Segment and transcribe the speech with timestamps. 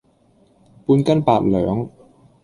[0.87, 1.87] 半斤八兩